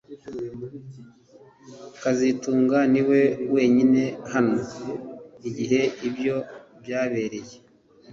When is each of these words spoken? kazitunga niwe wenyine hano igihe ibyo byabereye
kazitunga 2.01 2.79
niwe 2.93 3.21
wenyine 3.53 4.03
hano 4.33 4.55
igihe 5.49 5.79
ibyo 6.07 6.35
byabereye 6.81 7.55